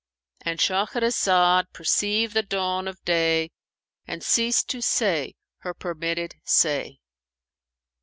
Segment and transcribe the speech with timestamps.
[0.43, 3.51] And Shahrazad perceived the dawn of day
[4.07, 6.97] and ceased to say her permitted say.